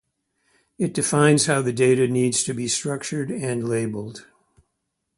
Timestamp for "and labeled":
3.29-4.25